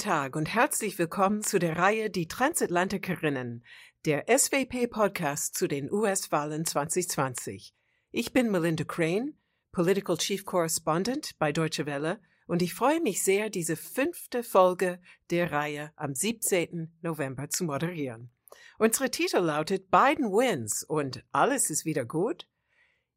[0.00, 3.62] Tag und herzlich willkommen zu der Reihe Die Transatlantikerinnen,
[4.06, 7.74] der SWP-Podcast zu den US-Wahlen 2020.
[8.10, 9.34] Ich bin Melinda Crane,
[9.72, 15.52] Political Chief Correspondent bei Deutsche Welle und ich freue mich sehr, diese fünfte Folge der
[15.52, 16.96] Reihe am 17.
[17.02, 18.30] November zu moderieren.
[18.78, 22.48] Unsere Titel lautet Biden wins und alles ist wieder gut.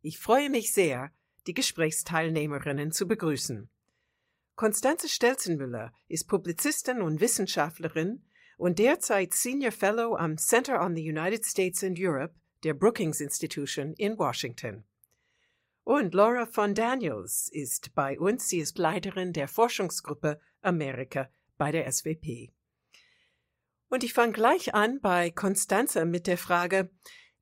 [0.01, 1.11] Ich freue mich sehr,
[1.47, 3.69] die Gesprächsteilnehmerinnen zu begrüßen.
[4.55, 8.23] Konstanze Stelzenmüller ist Publizistin und Wissenschaftlerin
[8.57, 13.93] und derzeit Senior Fellow am Center on the United States and Europe der Brookings Institution
[13.93, 14.83] in Washington.
[15.83, 21.91] Und Laura von Daniels ist bei uns, sie ist Leiterin der Forschungsgruppe Amerika bei der
[21.91, 22.51] SWP.
[23.89, 26.89] Und ich fange gleich an bei Konstanze mit der Frage,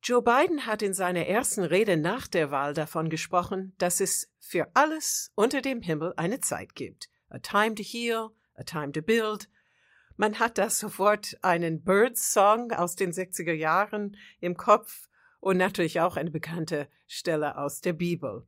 [0.04, 4.68] Joe Biden hat in seiner ersten Rede nach der Wahl davon gesprochen, dass es für
[4.74, 7.08] alles unter dem Himmel eine Zeit gibt.
[7.30, 9.48] A time to heal, a time to build.
[10.18, 15.08] Man hat da sofort einen Birds-Song aus den 60er Jahren im Kopf
[15.40, 18.48] und natürlich auch eine bekannte Stelle aus der Bibel.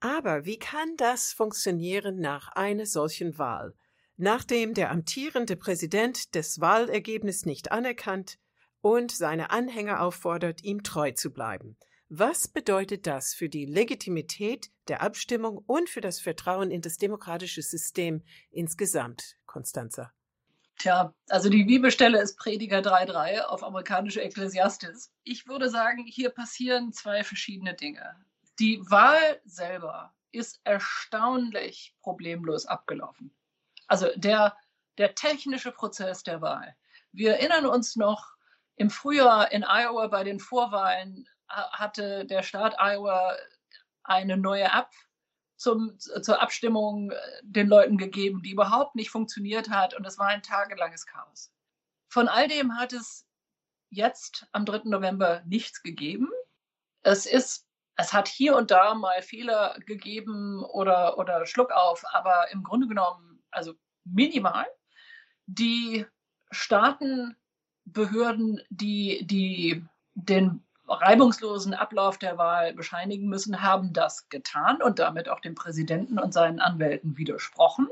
[0.00, 3.74] Aber wie kann das funktionieren nach einer solchen Wahl?
[4.16, 8.38] Nachdem der amtierende Präsident das Wahlergebnis nicht anerkannt,
[8.82, 11.78] und seine Anhänger auffordert, ihm treu zu bleiben.
[12.10, 17.62] Was bedeutet das für die Legitimität der Abstimmung und für das Vertrauen in das demokratische
[17.62, 20.12] System insgesamt, Constanza?
[20.76, 25.10] Tja, also die Bibelstelle ist Prediger 3.3 auf amerikanische Ekklesiastis.
[25.22, 28.16] Ich würde sagen, hier passieren zwei verschiedene Dinge.
[28.58, 33.34] Die Wahl selber ist erstaunlich problemlos abgelaufen.
[33.86, 34.56] Also der,
[34.98, 36.74] der technische Prozess der Wahl.
[37.12, 38.32] Wir erinnern uns noch
[38.76, 43.36] im Frühjahr in Iowa bei den Vorwahlen hatte der Staat Iowa
[44.04, 44.90] eine neue App
[45.56, 50.26] zum, zur Abstimmung äh, den Leuten gegeben, die überhaupt nicht funktioniert hat und es war
[50.26, 51.52] ein tagelanges Chaos.
[52.08, 53.26] Von all dem hat es
[53.90, 54.82] jetzt am 3.
[54.84, 56.28] November nichts gegeben.
[57.02, 57.66] Es ist,
[57.96, 62.88] es hat hier und da mal Fehler gegeben oder, oder Schluck auf, aber im Grunde
[62.88, 63.74] genommen, also
[64.04, 64.66] minimal.
[65.46, 66.06] Die
[66.50, 67.36] Staaten
[67.84, 69.84] Behörden, die, die
[70.14, 76.18] den reibungslosen Ablauf der Wahl bescheinigen müssen, haben das getan und damit auch dem Präsidenten
[76.18, 77.88] und seinen Anwälten widersprochen.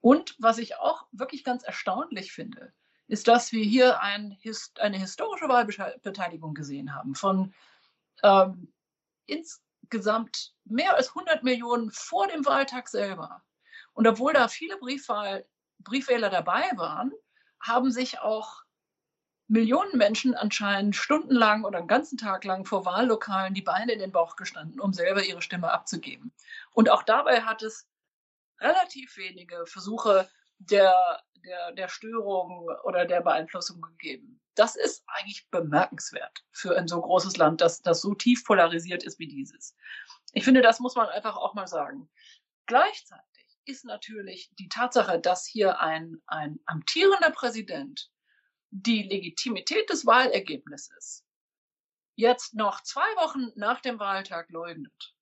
[0.00, 2.72] Und was ich auch wirklich ganz erstaunlich finde,
[3.06, 4.38] ist, dass wir hier ein,
[4.78, 7.52] eine historische Wahlbeteiligung gesehen haben von
[8.22, 8.72] ähm,
[9.26, 13.42] insgesamt mehr als 100 Millionen vor dem Wahltag selber.
[13.92, 15.44] Und obwohl da viele Briefwahl,
[15.80, 17.12] Briefwähler dabei waren,
[17.60, 18.62] haben sich auch
[19.50, 24.12] Millionen Menschen anscheinend stundenlang oder einen ganzen Tag lang vor Wahllokalen die Beine in den
[24.12, 26.32] Bauch gestanden, um selber ihre Stimme abzugeben.
[26.70, 27.88] Und auch dabei hat es
[28.60, 30.94] relativ wenige Versuche der,
[31.44, 34.40] der, der Störung oder der Beeinflussung gegeben.
[34.54, 39.18] Das ist eigentlich bemerkenswert für ein so großes Land, das, das so tief polarisiert ist
[39.18, 39.74] wie dieses.
[40.32, 42.08] Ich finde, das muss man einfach auch mal sagen.
[42.66, 48.12] Gleichzeitig ist natürlich die Tatsache, dass hier ein, ein amtierender Präsident
[48.70, 51.24] die Legitimität des Wahlergebnisses
[52.14, 55.14] jetzt noch zwei Wochen nach dem Wahltag leugnet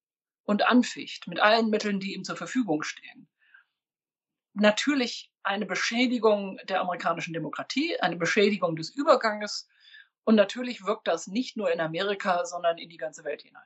[0.45, 3.29] und anficht mit allen Mitteln, die ihm zur Verfügung stehen,
[4.55, 9.69] natürlich eine Beschädigung der amerikanischen Demokratie, eine Beschädigung des Überganges
[10.25, 13.63] und natürlich wirkt das nicht nur in Amerika, sondern in die ganze Welt hinein.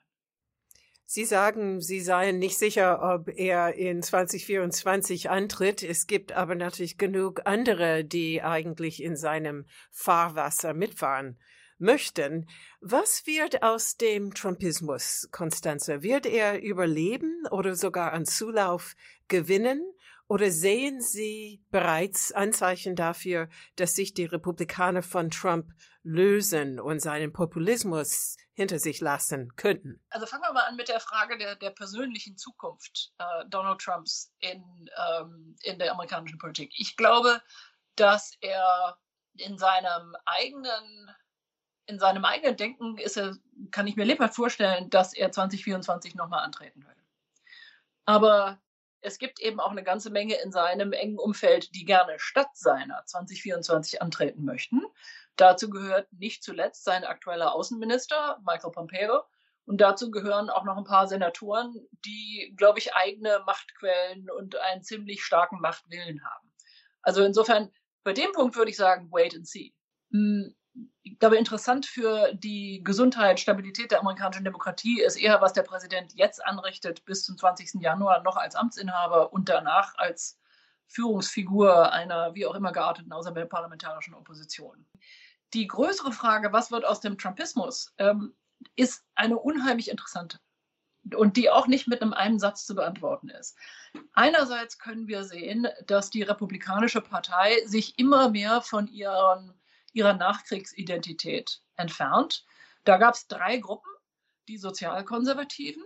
[1.15, 5.83] Sie sagen, Sie seien nicht sicher, ob er in 2024 antritt.
[5.83, 11.39] Es gibt aber natürlich genug andere, die eigentlich in seinem Fahrwasser mitfahren
[11.77, 12.49] möchten.
[12.81, 16.03] Was wird aus dem Trumpismus, Constanze?
[16.03, 18.97] Wird er überleben oder sogar an Zulauf
[19.29, 19.83] gewinnen?
[20.29, 25.67] Oder sehen Sie bereits Anzeichen dafür, dass sich die Republikaner von Trump
[26.03, 30.05] lösen und seinen Populismus hinter sich lassen könnten?
[30.11, 34.33] Also fangen wir mal an mit der Frage der, der persönlichen Zukunft äh, Donald Trumps
[34.41, 34.63] in,
[35.21, 36.73] ähm, in der amerikanischen Politik.
[36.77, 37.41] Ich glaube,
[37.97, 38.99] dass er
[39.37, 41.11] in seinem eigenen
[41.87, 43.37] in seinem eigenen Denken ist er,
[43.73, 47.01] kann ich mir lebhaft vorstellen, dass er 2024 nochmal antreten würde.
[48.05, 48.61] Aber
[49.01, 53.05] es gibt eben auch eine ganze Menge in seinem engen Umfeld, die gerne statt seiner
[53.05, 54.83] 2024 antreten möchten.
[55.37, 59.23] Dazu gehört nicht zuletzt sein aktueller Außenminister Michael Pompeo.
[59.65, 61.75] Und dazu gehören auch noch ein paar Senatoren,
[62.05, 66.53] die, glaube ich, eigene Machtquellen und einen ziemlich starken Machtwillen haben.
[67.01, 67.71] Also insofern,
[68.03, 69.73] bei dem Punkt würde ich sagen, wait and see.
[70.11, 70.55] Hm,
[71.03, 76.13] ich glaube, interessant für die Gesundheit, Stabilität der amerikanischen Demokratie ist eher, was der Präsident
[76.15, 77.81] jetzt anrichtet bis zum 20.
[77.83, 80.41] Januar noch als Amtsinhaber und danach als,
[80.89, 84.87] Führungsfigur einer wie auch immer gearteten außerparlamentarischen Opposition.
[85.55, 88.35] Die größere Frage, was wird aus dem Trumpismus, ähm,
[88.77, 90.39] ist eine unheimlich interessante
[91.15, 93.57] und die auch nicht mit einem einen Satz zu beantworten ist.
[94.13, 99.53] Einerseits können wir sehen, dass die Republikanische Partei sich immer mehr von ihren,
[99.93, 102.45] ihrer Nachkriegsidentität entfernt.
[102.85, 103.91] Da gab es drei Gruppen,
[104.49, 105.83] die Sozialkonservativen,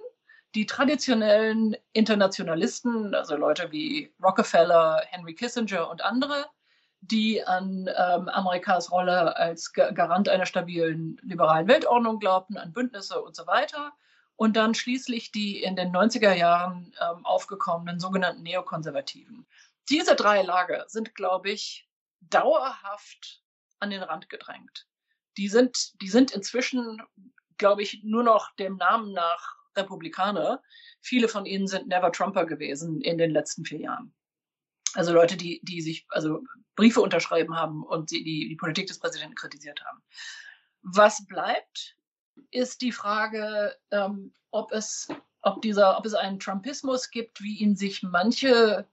[0.55, 6.47] die traditionellen Internationalisten, also Leute wie Rockefeller, Henry Kissinger und andere,
[7.01, 13.37] die an ähm, Amerikas Rolle als Garant einer stabilen liberalen Weltordnung glaubten, an Bündnisse und
[13.37, 13.93] so weiter.
[14.37, 19.47] Und dann schließlich die in den 90er Jahren ähm, aufgekommenen sogenannten Neokonservativen.
[19.89, 21.89] Diese drei Lager sind, glaube ich,
[22.21, 23.43] dauerhaft
[23.79, 24.87] an den Rand gedrängt.
[25.37, 27.03] Die sind, die sind inzwischen,
[27.57, 30.63] glaube ich, nur noch dem Namen nach Republikaner.
[31.01, 34.15] Viele von ihnen sind Never Trumper gewesen in den letzten vier Jahren.
[34.95, 36.43] Also Leute, die, die sich, also
[36.75, 40.03] Briefe unterschreiben haben und die, die, die Politik des Präsidenten kritisiert haben.
[40.83, 41.97] Was bleibt,
[42.51, 45.09] ist die Frage, ähm, ob es,
[45.43, 48.89] ob dieser, ob es einen Trumpismus gibt, wie ihn sich manche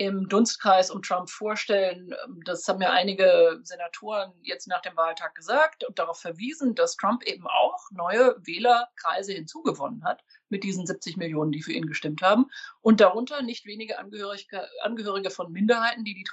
[0.00, 2.14] im Dunstkreis um Trump vorstellen.
[2.24, 6.96] Ähm, das haben ja einige Senatoren jetzt nach dem Wahltag gesagt und darauf verwiesen, dass
[6.96, 12.22] Trump eben auch neue Wählerkreise hinzugewonnen hat mit diesen 70 Millionen, die für ihn gestimmt
[12.22, 12.46] haben.
[12.80, 16.24] Und darunter nicht wenige Angehörige, Angehörige von Minderheiten, die, die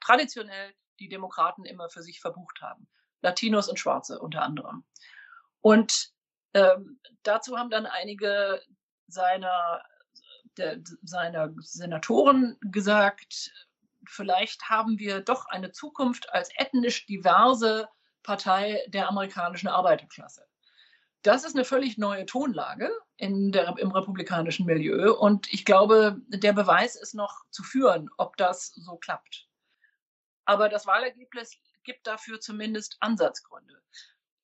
[0.00, 2.88] traditionell die Demokraten immer für sich verbucht haben.
[3.20, 4.84] Latinos und Schwarze unter anderem.
[5.60, 6.12] Und
[6.54, 8.62] ähm, dazu haben dann einige
[9.06, 9.82] seiner
[10.56, 13.52] der, seiner Senatoren gesagt,
[14.06, 17.88] vielleicht haben wir doch eine Zukunft als ethnisch diverse
[18.22, 20.46] Partei der amerikanischen Arbeiterklasse.
[21.22, 22.90] Das ist eine völlig neue Tonlage
[23.20, 28.72] der, im republikanischen Milieu und ich glaube, der Beweis ist noch zu führen, ob das
[28.74, 29.48] so klappt.
[30.44, 33.80] Aber das Wahlergebnis gibt dafür zumindest Ansatzgründe.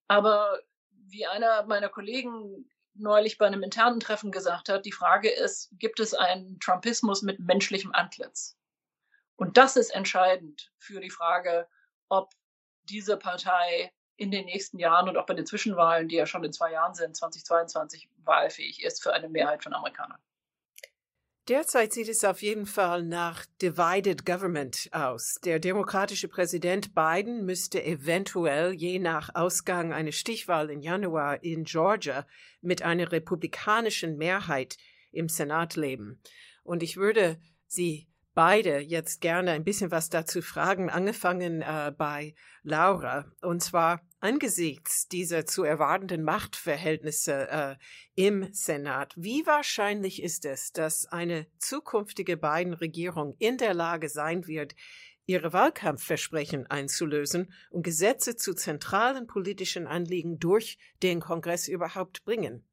[0.07, 0.61] Aber
[0.91, 6.01] wie einer meiner Kollegen neulich bei einem internen Treffen gesagt hat, die Frage ist, gibt
[6.01, 8.57] es einen Trumpismus mit menschlichem Antlitz?
[9.37, 11.69] Und das ist entscheidend für die Frage,
[12.09, 12.33] ob
[12.85, 16.53] diese Partei in den nächsten Jahren und auch bei den Zwischenwahlen, die ja schon in
[16.53, 20.21] zwei Jahren sind, 2022 wahlfähig ist für eine Mehrheit von Amerikanern.
[21.49, 25.37] Derzeit sieht es auf jeden Fall nach Divided Government aus.
[25.43, 32.27] Der demokratische Präsident Biden müsste eventuell je nach Ausgang einer Stichwahl im Januar in Georgia
[32.61, 34.77] mit einer republikanischen Mehrheit
[35.11, 36.21] im Senat leben.
[36.65, 42.37] Und ich würde Sie beide jetzt gerne ein bisschen was dazu fragen, angefangen äh, bei
[42.63, 43.25] Laura.
[43.43, 47.77] Und zwar angesichts dieser zu erwartenden Machtverhältnisse äh,
[48.15, 49.13] im Senat.
[49.17, 54.77] Wie wahrscheinlich ist es, dass eine zukünftige beiden Regierung in der Lage sein wird,
[55.27, 62.65] ihre Wahlkampfversprechen einzulösen und Gesetze zu zentralen politischen Anliegen durch den Kongress überhaupt bringen?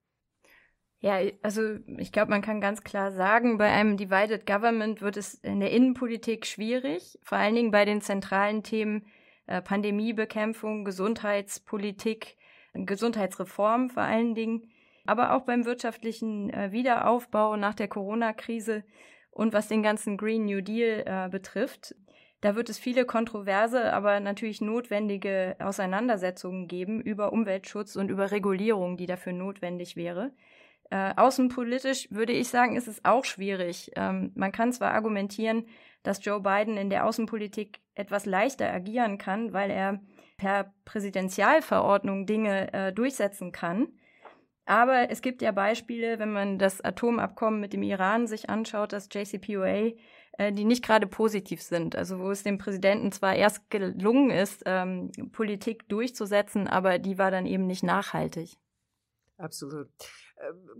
[1.00, 1.62] Ja, also
[1.98, 5.72] ich glaube, man kann ganz klar sagen, bei einem Divided Government wird es in der
[5.72, 9.06] Innenpolitik schwierig, vor allen Dingen bei den zentralen Themen
[9.46, 12.38] äh, Pandemiebekämpfung, Gesundheitspolitik,
[12.74, 14.72] Gesundheitsreform vor allen Dingen,
[15.06, 18.84] aber auch beim wirtschaftlichen äh, Wiederaufbau nach der Corona-Krise
[19.32, 21.96] und was den ganzen Green New Deal äh, betrifft.
[22.42, 28.98] Da wird es viele kontroverse, aber natürlich notwendige Auseinandersetzungen geben über Umweltschutz und über Regulierung,
[28.98, 30.32] die dafür notwendig wäre.
[30.92, 33.92] Äh, außenpolitisch würde ich sagen, ist es auch schwierig.
[33.96, 35.66] Ähm, man kann zwar argumentieren,
[36.04, 40.00] dass Joe Biden in der Außenpolitik etwas leichter agieren kann, weil er
[40.38, 43.88] per Präsidentialverordnung Dinge äh, durchsetzen kann.
[44.66, 49.10] Aber es gibt ja Beispiele, wenn man das Atomabkommen mit dem Iran sich anschaut, das
[49.12, 49.94] JCPOA,
[50.38, 51.96] äh, die nicht gerade positiv sind.
[51.96, 57.32] Also wo es dem Präsidenten zwar erst gelungen ist, ähm, Politik durchzusetzen, aber die war
[57.32, 58.58] dann eben nicht nachhaltig.
[59.38, 59.90] Absolut.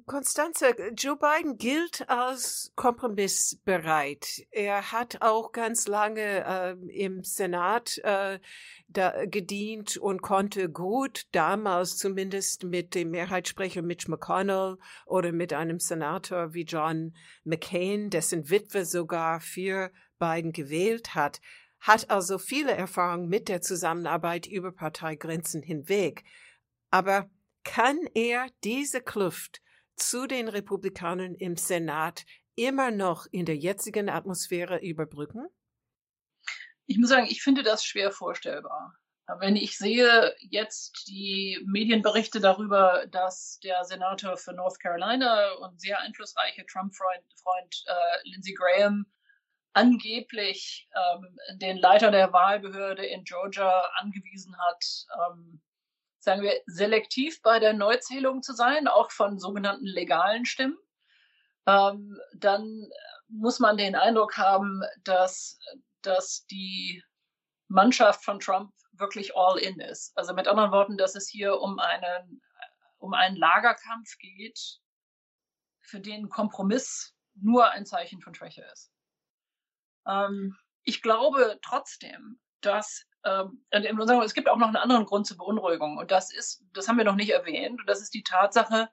[0.06, 4.46] Konstanze, ähm, Joe Biden gilt als kompromissbereit.
[4.52, 8.40] Er hat auch ganz lange äh, im Senat äh,
[8.88, 15.80] da gedient und konnte gut damals zumindest mit dem Mehrheitssprecher Mitch McConnell oder mit einem
[15.80, 21.40] Senator wie John McCain, dessen Witwe sogar für Biden gewählt hat,
[21.80, 26.24] hat also viele Erfahrungen mit der Zusammenarbeit über Parteigrenzen hinweg.
[26.92, 27.30] Aber
[27.66, 29.62] kann er diese Kluft
[29.98, 35.48] zu den Republikanern im Senat immer noch in der jetzigen Atmosphäre überbrücken?
[36.86, 38.94] Ich muss sagen, ich finde das schwer vorstellbar.
[39.40, 46.00] Wenn ich sehe jetzt die Medienberichte darüber, dass der Senator für North Carolina und sehr
[46.00, 49.08] einflussreiche Trump-Freund Freund, äh, Lindsey Graham
[49.74, 54.86] angeblich ähm, den Leiter der Wahlbehörde in Georgia angewiesen hat,
[55.28, 55.62] ähm,
[56.26, 60.78] sagen wir, selektiv bei der Neuzählung zu sein, auch von sogenannten legalen Stimmen,
[61.68, 62.90] ähm, dann
[63.28, 65.58] muss man den Eindruck haben, dass,
[66.02, 67.04] dass die
[67.68, 70.16] Mannschaft von Trump wirklich all in ist.
[70.18, 72.42] Also mit anderen Worten, dass es hier um einen,
[72.98, 74.80] um einen Lagerkampf geht,
[75.82, 78.92] für den Kompromiss nur ein Zeichen von Schwäche ist.
[80.08, 83.06] Ähm, ich glaube trotzdem, dass
[83.72, 87.06] es gibt auch noch einen anderen Grund zur Beunruhigung und das ist, das haben wir
[87.06, 88.90] noch nicht erwähnt, und das ist die Tatsache,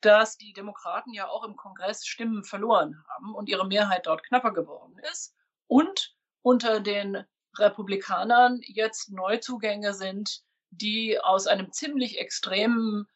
[0.00, 4.52] dass die Demokraten ja auch im Kongress Stimmen verloren haben und ihre Mehrheit dort knapper
[4.52, 5.34] geworden ist
[5.66, 7.24] und unter den
[7.56, 13.06] Republikanern jetzt Neuzugänge sind, die aus einem ziemlich extremen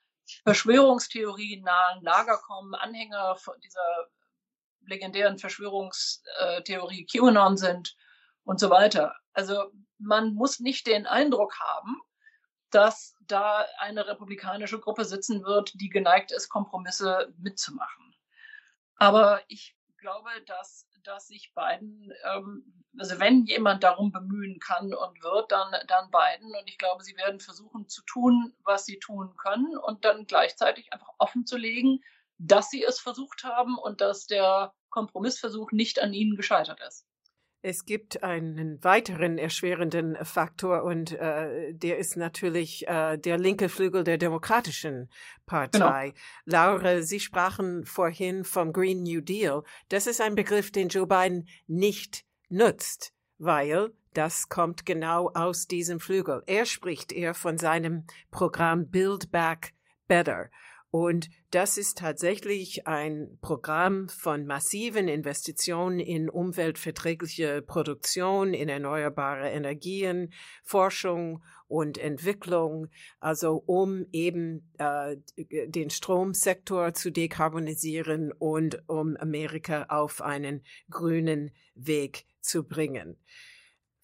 [0.44, 4.08] Verschwörungstheorie nahen Lager kommen, Anhänger dieser
[4.80, 7.96] legendären Verschwörungstheorie QAnon sind
[8.44, 9.14] und so weiter.
[9.34, 12.00] Also man muss nicht den Eindruck haben,
[12.70, 18.14] dass da eine republikanische Gruppe sitzen wird, die geneigt ist, Kompromisse mitzumachen.
[18.96, 25.22] Aber ich glaube, dass, dass sich Biden, ähm, also wenn jemand darum bemühen kann und
[25.22, 26.54] wird, dann, dann Biden.
[26.54, 30.92] Und ich glaube, sie werden versuchen zu tun, was sie tun können und dann gleichzeitig
[30.92, 32.00] einfach offen zu legen,
[32.38, 37.07] dass sie es versucht haben und dass der Kompromissversuch nicht an ihnen gescheitert ist.
[37.60, 44.04] Es gibt einen weiteren erschwerenden Faktor und äh, der ist natürlich äh, der linke Flügel
[44.04, 45.10] der Demokratischen
[45.44, 46.14] Partei.
[46.44, 46.68] Genau.
[46.76, 49.64] Laura, Sie sprachen vorhin vom Green New Deal.
[49.88, 55.98] Das ist ein Begriff, den Joe Biden nicht nutzt, weil das kommt genau aus diesem
[55.98, 56.44] Flügel.
[56.46, 59.74] Er spricht eher von seinem Programm Build Back
[60.06, 60.48] Better.
[60.90, 70.32] Und das ist tatsächlich ein Programm von massiven Investitionen in umweltverträgliche Produktion, in erneuerbare Energien,
[70.64, 72.88] Forschung und Entwicklung,
[73.20, 75.16] also um eben äh,
[75.66, 83.18] den Stromsektor zu dekarbonisieren und um Amerika auf einen grünen Weg zu bringen.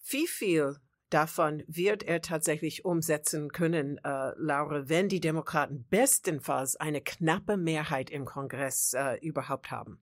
[0.06, 0.76] Wie viel
[1.14, 8.10] davon wird er tatsächlich umsetzen können, äh, Laura, wenn die Demokraten bestenfalls eine knappe Mehrheit
[8.10, 10.00] im Kongress äh, überhaupt haben?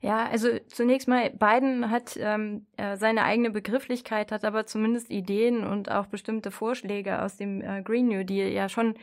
[0.00, 5.66] Ja, also zunächst mal, Biden hat ähm, äh, seine eigene Begrifflichkeit, hat aber zumindest Ideen
[5.66, 8.94] und auch bestimmte Vorschläge aus dem äh, Green New Deal ja schon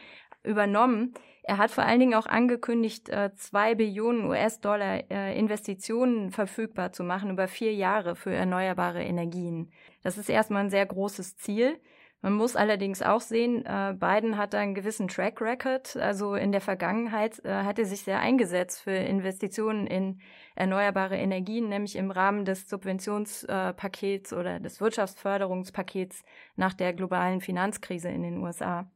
[0.43, 1.13] übernommen.
[1.47, 7.03] Er hat vor allen Dingen auch angekündigt, äh, zwei Billionen US-Dollar äh, Investitionen verfügbar zu
[7.03, 9.71] machen über vier Jahre für erneuerbare Energien.
[10.01, 11.79] Das ist erstmal ein sehr großes Ziel.
[12.23, 15.95] Man muss allerdings auch sehen, äh, Biden hat einen gewissen Track Record.
[15.97, 20.21] Also in der Vergangenheit hat er sich sehr eingesetzt für Investitionen in
[20.55, 26.23] erneuerbare Energien, nämlich im Rahmen des Subventionspakets oder des Wirtschaftsförderungspakets
[26.55, 28.89] nach der globalen Finanzkrise in den USA.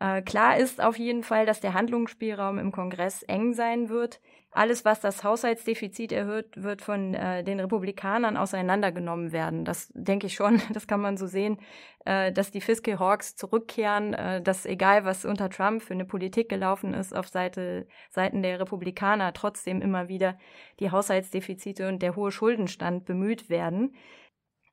[0.00, 4.20] Äh, klar ist auf jeden Fall, dass der Handlungsspielraum im Kongress eng sein wird.
[4.50, 9.64] Alles, was das Haushaltsdefizit erhöht, wird von äh, den Republikanern auseinandergenommen werden.
[9.64, 11.58] Das denke ich schon, das kann man so sehen,
[12.06, 16.48] äh, dass die Fiscal Hawks zurückkehren, äh, dass egal was unter Trump für eine Politik
[16.48, 20.38] gelaufen ist, auf Seite, Seiten der Republikaner trotzdem immer wieder
[20.80, 23.94] die Haushaltsdefizite und der hohe Schuldenstand bemüht werden.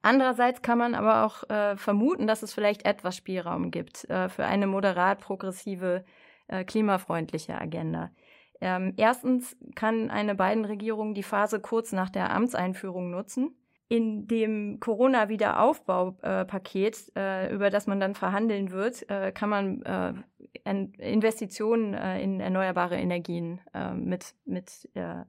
[0.06, 4.46] Andererseits kann man aber auch äh, vermuten, dass es vielleicht etwas Spielraum gibt äh, für
[4.46, 6.06] eine moderat progressive,
[6.48, 8.12] äh, klimafreundliche Agenda.
[8.62, 13.56] Ähm, erstens kann eine beiden Regierung die Phase kurz nach der Amtseinführung nutzen.
[13.88, 20.14] In dem Corona-Wiederaufbaupaket, äh, über das man dann verhandeln wird, äh, kann man äh,
[21.00, 25.24] Investitionen äh, in erneuerbare Energien äh, mit, mit, äh,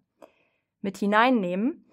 [0.83, 1.87] mit hineinnehmen.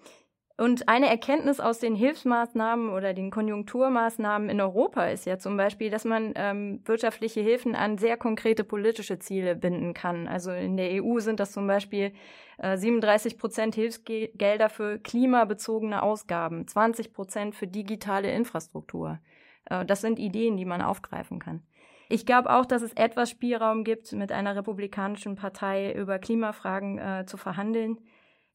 [0.56, 5.90] Und eine Erkenntnis aus den Hilfsmaßnahmen oder den Konjunkturmaßnahmen in Europa ist ja zum Beispiel,
[5.90, 10.28] dass man ähm, wirtschaftliche Hilfen an sehr konkrete politische Ziele binden kann.
[10.28, 12.12] Also in der EU sind das zum Beispiel
[12.58, 19.18] äh, 37 Prozent Hilfsgelder für klimabezogene Ausgaben, 20 Prozent für digitale Infrastruktur.
[19.64, 21.62] Äh, das sind Ideen, die man aufgreifen kann.
[22.08, 27.24] Ich glaube auch, dass es etwas Spielraum gibt, mit einer republikanischen Partei über Klimafragen äh,
[27.26, 27.98] zu verhandeln.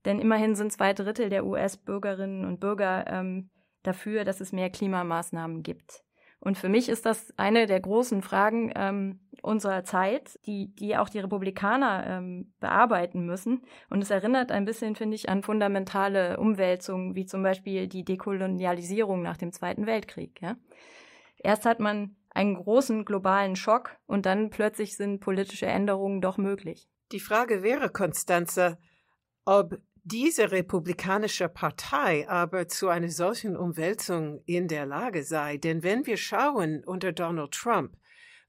[0.05, 3.49] Denn immerhin sind zwei Drittel der US-Bürgerinnen und Bürger ähm,
[3.83, 6.03] dafür, dass es mehr Klimamaßnahmen gibt.
[6.41, 11.09] Und für mich ist das eine der großen Fragen ähm, unserer Zeit, die, die auch
[11.09, 13.63] die Republikaner ähm, bearbeiten müssen.
[13.89, 19.21] Und es erinnert ein bisschen, finde ich, an fundamentale Umwälzungen, wie zum Beispiel die Dekolonialisierung
[19.21, 20.41] nach dem Zweiten Weltkrieg.
[20.41, 20.55] Ja?
[21.37, 26.87] Erst hat man einen großen globalen Schock und dann plötzlich sind politische Änderungen doch möglich.
[27.11, 28.77] Die Frage wäre, Konstanze,
[29.43, 29.77] ob
[30.11, 35.57] diese republikanische Partei aber zu einer solchen Umwälzung in der Lage sei.
[35.57, 37.95] Denn wenn wir schauen unter Donald Trump,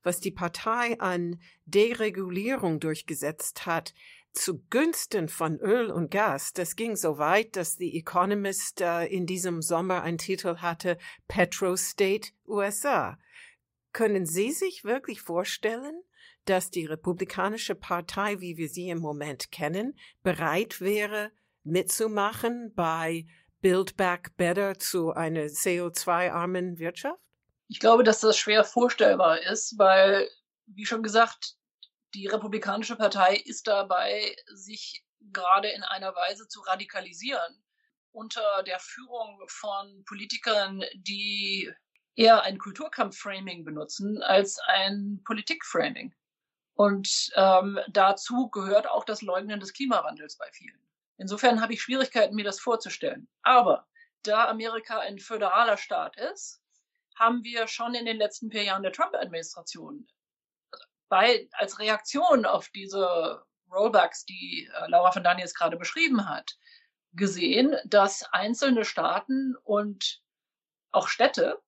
[0.02, 3.92] was die Partei an Deregulierung durchgesetzt hat,
[4.32, 6.52] zugunsten von Öl und Gas.
[6.52, 10.98] Das ging so weit, dass The Economist äh, in diesem Sommer einen Titel hatte,
[11.28, 13.18] Petro State USA.
[13.92, 16.00] Können Sie sich wirklich vorstellen,
[16.44, 21.32] dass die Republikanische Partei, wie wir sie im Moment kennen, bereit wäre,
[21.64, 23.26] mitzumachen bei
[23.60, 27.20] Build Back Better zu einer CO2-armen Wirtschaft?
[27.68, 30.28] Ich glaube, dass das schwer vorstellbar ist, weil,
[30.66, 31.54] wie schon gesagt,
[32.14, 37.62] die Republikanische Partei ist dabei, sich gerade in einer Weise zu radikalisieren
[38.12, 41.72] unter der Führung von Politikern, die
[42.16, 46.12] eher ein Kulturkampf-Framing benutzen als ein Politik-Framing.
[46.74, 50.78] Und ähm, dazu gehört auch das Leugnen des Klimawandels bei vielen.
[51.20, 53.28] Insofern habe ich Schwierigkeiten, mir das vorzustellen.
[53.42, 53.86] Aber
[54.22, 56.62] da Amerika ein föderaler Staat ist,
[57.14, 60.08] haben wir schon in den letzten vier Jahren der Trump-Administration
[61.10, 66.56] bei, als Reaktion auf diese Rollbacks, die äh, Laura von Daniels gerade beschrieben hat,
[67.12, 70.22] gesehen, dass einzelne Staaten und
[70.92, 71.60] auch Städte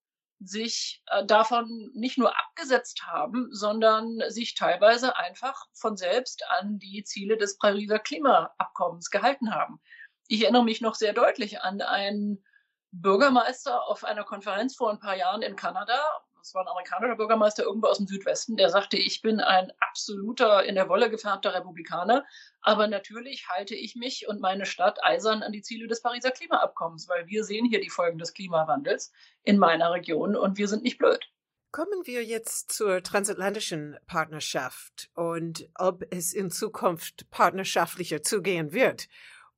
[0.45, 7.05] sich äh, davon nicht nur abgesetzt haben, sondern sich teilweise einfach von selbst an die
[7.05, 9.81] Ziele des Pariser Klimaabkommens gehalten haben.
[10.29, 12.45] Ich erinnere mich noch sehr deutlich an einen
[12.93, 16.01] Bürgermeister auf einer Konferenz vor ein paar Jahren in Kanada,
[16.43, 20.65] das war ein amerikanischer Bürgermeister irgendwo aus dem Südwesten, der sagte, ich bin ein absoluter
[20.65, 22.25] in der Wolle gefärbter Republikaner,
[22.61, 27.09] aber natürlich halte ich mich und meine Stadt eisern an die Ziele des Pariser Klimaabkommens,
[27.09, 29.13] weil wir sehen hier die Folgen des Klimawandels
[29.45, 31.31] in meiner Region und wir sind nicht blöd.
[31.71, 39.07] Kommen wir jetzt zur transatlantischen Partnerschaft und ob es in Zukunft partnerschaftlicher zugehen wird.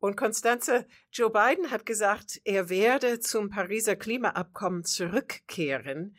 [0.01, 6.15] Und Konstanze, Joe Biden hat gesagt, er werde zum Pariser Klimaabkommen zurückkehren.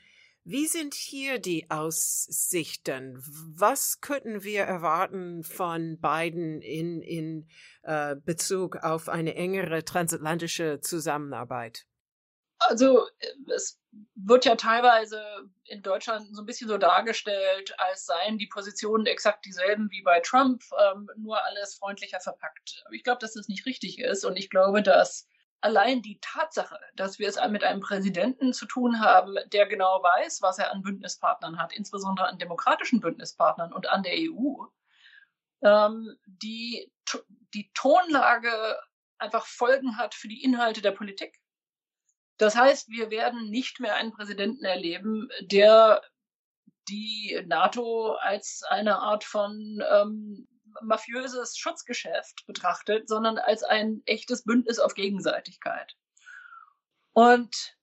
[0.48, 3.20] Wie sind hier die Aussichten?
[3.58, 7.50] Was könnten wir erwarten von Biden in, in
[7.82, 11.88] äh, Bezug auf eine engere transatlantische Zusammenarbeit?
[12.60, 13.08] Also
[13.48, 13.82] es
[14.14, 15.20] wird ja teilweise
[15.64, 20.20] in Deutschland so ein bisschen so dargestellt, als seien die Positionen exakt dieselben wie bei
[20.20, 22.84] Trump, ähm, nur alles freundlicher verpackt.
[22.86, 25.28] Aber ich glaube, dass das nicht richtig ist und ich glaube, dass
[25.66, 30.44] allein die Tatsache, dass wir es mit einem Präsidenten zu tun haben, der genau weiß,
[30.44, 34.64] was er an Bündnispartnern hat, insbesondere an demokratischen Bündnispartnern und an der EU,
[35.64, 36.92] ähm, die,
[37.56, 38.80] die Tonlage
[39.18, 41.42] einfach Folgen hat für die Inhalte der Politik.
[42.38, 46.04] Das heißt, wir werden nicht mehr einen Präsidenten erleben, der
[46.90, 50.48] die NATO als eine Art von ähm,
[50.82, 55.96] mafiöses Schutzgeschäft betrachtet, sondern als ein echtes Bündnis auf Gegenseitigkeit.
[57.14, 57.76] Und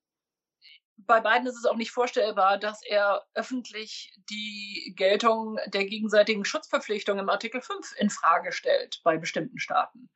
[1.07, 7.19] bei beiden ist es auch nicht vorstellbar, dass er öffentlich die Geltung der gegenseitigen Schutzverpflichtung
[7.19, 10.11] im Artikel 5 in Frage stellt bei bestimmten Staaten.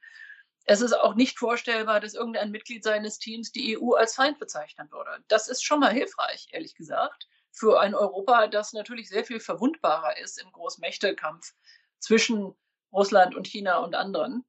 [0.65, 4.91] Es ist auch nicht vorstellbar, dass irgendein Mitglied seines Teams die EU als Feind bezeichnen
[4.91, 5.23] würde.
[5.29, 10.19] Das ist schon mal hilfreich, ehrlich gesagt, für ein Europa, das natürlich sehr viel verwundbarer
[10.19, 11.55] ist im Großmächtekampf
[12.01, 12.55] zwischen
[12.92, 14.44] Russland und China und anderen.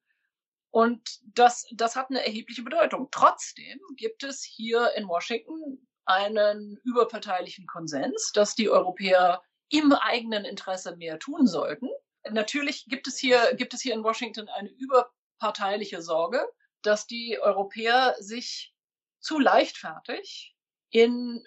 [0.70, 3.08] Und das, das hat eine erhebliche Bedeutung.
[3.10, 10.96] Trotzdem gibt es hier in Washington einen überparteilichen Konsens, dass die Europäer im eigenen Interesse
[10.96, 11.88] mehr tun sollten.
[12.30, 16.46] Natürlich gibt es hier, gibt es hier in Washington eine überparteiliche Sorge,
[16.82, 18.74] dass die Europäer sich
[19.20, 20.54] zu leichtfertig
[20.90, 21.44] in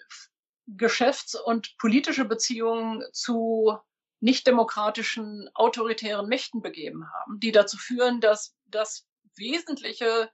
[0.66, 3.76] Geschäfts- und politische Beziehungen zu
[4.22, 10.30] nicht-demokratischen, autoritären Mächten begeben haben, die dazu führen, dass, dass wesentliche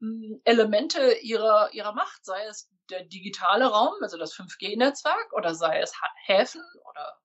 [0.00, 5.80] hm, Elemente ihrer, ihrer Macht, sei es der digitale Raum, also das 5G-Netzwerk, oder sei
[5.80, 5.94] es
[6.26, 7.18] Häfen oder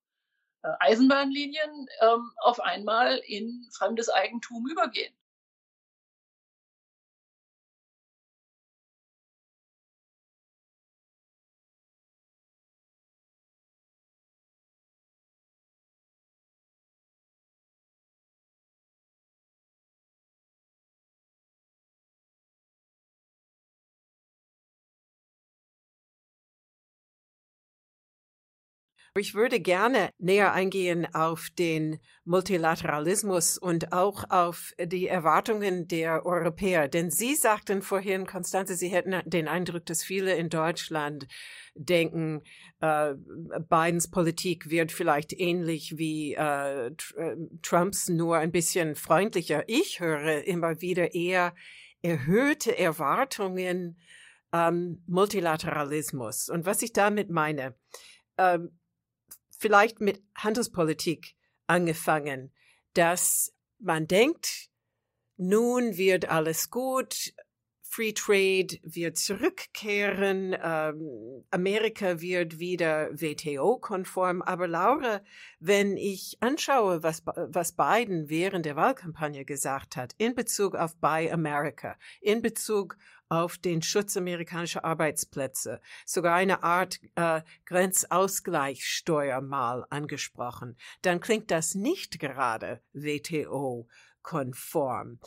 [0.64, 5.14] äh, Eisenbahnlinien, ähm, auf einmal in fremdes Eigentum übergehen.
[29.18, 36.90] Ich würde gerne näher eingehen auf den Multilateralismus und auch auf die Erwartungen der Europäer.
[36.90, 41.30] Denn Sie sagten vorhin, Konstanze, Sie hätten den Eindruck, dass viele in Deutschland
[41.76, 42.42] denken,
[42.82, 43.14] äh,
[43.70, 46.92] Bidens Politik wird vielleicht ähnlich wie äh, äh
[47.62, 49.64] Trumps, nur ein bisschen freundlicher.
[49.68, 51.56] Ich höre immer wieder eher
[52.02, 53.98] erhöhte Erwartungen
[54.52, 56.50] ähm, Multilateralismus.
[56.50, 57.76] Und was ich damit meine,
[58.38, 58.78] ähm,
[59.66, 62.54] vielleicht mit Handelspolitik angefangen,
[62.94, 64.70] dass man denkt,
[65.38, 67.34] nun wird alles gut,
[67.82, 74.44] Free Trade wird zurückkehren, ähm, Amerika wird wieder WTO-konform.
[74.44, 75.22] Aber Laura,
[75.60, 81.32] wenn ich anschaue, was, was Biden während der Wahlkampagne gesagt hat in Bezug auf Buy
[81.32, 82.98] America, in Bezug
[83.30, 91.76] auf den Schutz amerikanischer Arbeitsplätze, sogar eine Art äh, Grenzausgleichssteuer mal angesprochen, dann klingt das
[91.76, 95.20] nicht gerade WTO-konform.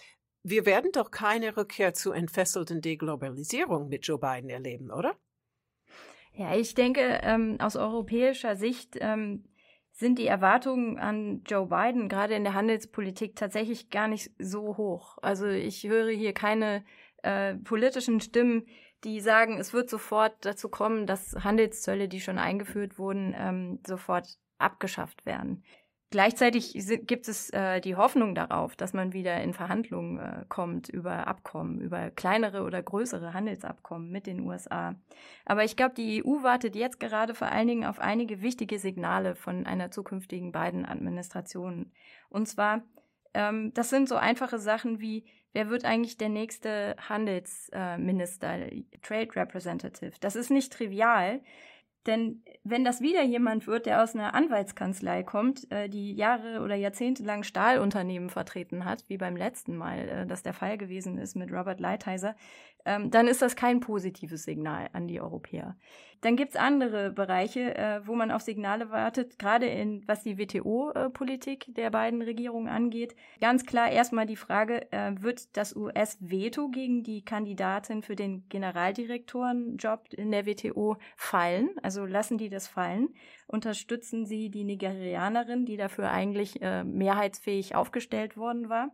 [0.43, 5.15] Wir werden doch keine Rückkehr zu entfesselten Deglobalisierung mit Joe Biden erleben, oder?
[6.33, 9.49] Ja, ich denke, ähm, aus europäischer Sicht ähm,
[9.91, 15.19] sind die Erwartungen an Joe Biden gerade in der Handelspolitik tatsächlich gar nicht so hoch.
[15.21, 16.85] Also ich höre hier keine
[17.29, 18.67] äh, politischen Stimmen,
[19.05, 24.39] die sagen, es wird sofort dazu kommen, dass Handelszölle, die schon eingeführt wurden, ähm, sofort
[24.59, 25.63] abgeschafft werden.
[26.11, 31.27] Gleichzeitig gibt es äh, die Hoffnung darauf, dass man wieder in Verhandlungen äh, kommt über
[31.27, 34.95] Abkommen, über kleinere oder größere Handelsabkommen mit den USA.
[35.45, 39.35] Aber ich glaube, die EU wartet jetzt gerade vor allen Dingen auf einige wichtige Signale
[39.35, 41.93] von einer zukünftigen beiden Administration.
[42.31, 42.85] Und zwar,
[43.35, 49.35] ähm, das sind so einfache Sachen wie, wer wird eigentlich der nächste Handelsminister, äh, Trade
[49.37, 50.13] Representative?
[50.21, 51.41] Das ist nicht trivial.
[52.07, 56.75] Denn wenn das wieder jemand wird, der aus einer Anwaltskanzlei kommt, äh, die Jahre oder
[56.75, 61.37] Jahrzehnte lang Stahlunternehmen vertreten hat, wie beim letzten Mal äh, das der Fall gewesen ist
[61.37, 62.35] mit Robert Lighthizer,
[62.85, 65.77] ähm, dann ist das kein positives Signal an die Europäer.
[66.21, 71.73] Dann gibt's andere Bereiche, äh, wo man auf Signale wartet, gerade in was die WTO-Politik
[71.77, 73.15] der beiden Regierungen angeht.
[73.41, 80.13] Ganz klar erstmal die Frage, äh, wird das US-Veto gegen die Kandidatin für den Generaldirektorenjob
[80.15, 81.71] in der WTO fallen?
[81.83, 83.11] Also lassen die das fallen?
[83.47, 88.91] Unterstützen sie die Nigerianerin, die dafür eigentlich äh, mehrheitsfähig aufgestellt worden war?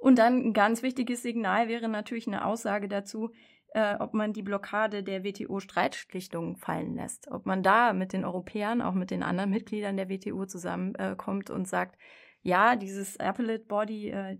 [0.00, 3.30] Und dann ein ganz wichtiges Signal wäre natürlich eine Aussage dazu,
[3.74, 7.30] äh, ob man die Blockade der WTO-Streitschlichtung fallen lässt.
[7.30, 11.52] Ob man da mit den Europäern, auch mit den anderen Mitgliedern der WTO zusammenkommt äh,
[11.52, 11.98] und sagt,
[12.42, 14.38] ja, dieses Appellate Body, äh,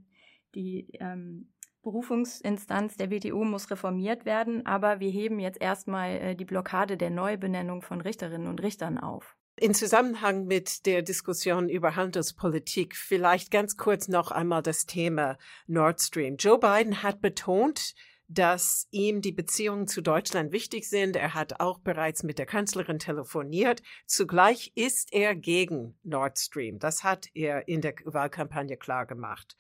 [0.55, 6.45] die ähm, Berufungsinstanz der WTO muss reformiert werden, aber wir heben jetzt erstmal äh, die
[6.47, 9.37] Blockade der Neubenennung von Richterinnen und Richtern auf.
[9.57, 15.37] In Zusammenhang mit der Diskussion über Handelspolitik vielleicht ganz kurz noch einmal das Thema
[15.67, 16.37] Nord Stream.
[16.37, 17.95] Joe Biden hat betont,
[18.31, 21.17] dass ihm die Beziehungen zu Deutschland wichtig sind.
[21.17, 23.83] Er hat auch bereits mit der Kanzlerin telefoniert.
[24.07, 26.79] Zugleich ist er gegen Nord Stream.
[26.79, 29.57] Das hat er in der Wahlkampagne klar gemacht.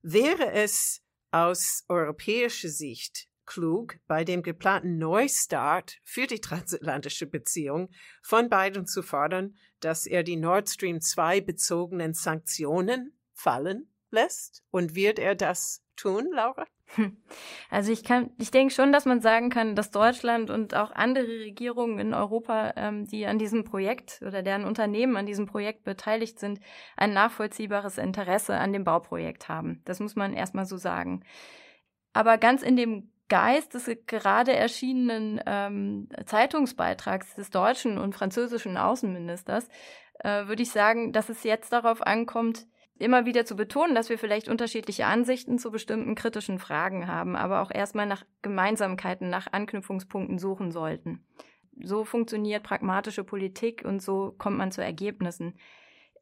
[0.00, 7.88] Wäre es aus europäischer Sicht klug, bei dem geplanten Neustart für die transatlantische Beziehung
[8.22, 14.62] von Biden zu fordern, dass er die Nord Stream 2 bezogenen Sanktionen fallen lässt?
[14.70, 16.66] Und wird er das tun, Laura?
[16.94, 17.16] Hm.
[17.70, 21.26] Also ich kann, ich denke schon, dass man sagen kann, dass Deutschland und auch andere
[21.26, 26.38] Regierungen in Europa, ähm, die an diesem Projekt oder deren Unternehmen an diesem Projekt beteiligt
[26.38, 26.60] sind,
[26.96, 29.82] ein nachvollziehbares Interesse an dem Bauprojekt haben.
[29.84, 31.24] Das muss man erstmal so sagen.
[32.12, 39.68] Aber ganz in dem Geist des gerade erschienenen ähm, Zeitungsbeitrags des deutschen und französischen Außenministers
[40.20, 42.66] äh, würde ich sagen, dass es jetzt darauf ankommt,
[42.98, 47.62] immer wieder zu betonen, dass wir vielleicht unterschiedliche Ansichten zu bestimmten kritischen Fragen haben, aber
[47.62, 51.24] auch erstmal nach Gemeinsamkeiten, nach Anknüpfungspunkten suchen sollten.
[51.80, 55.54] So funktioniert pragmatische Politik und so kommt man zu Ergebnissen.